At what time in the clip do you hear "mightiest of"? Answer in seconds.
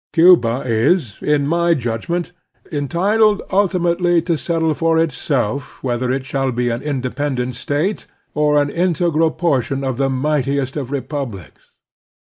10.09-10.89